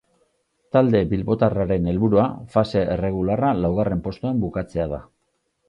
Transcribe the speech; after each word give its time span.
Talde 0.77 1.01
bilbotarraren 1.11 1.85
helburua, 1.91 2.25
fase 2.57 2.83
erregularra 2.97 3.53
laugarren 3.61 4.03
postuan 4.09 4.43
bukatzea 4.47 4.93
da. 4.99 5.05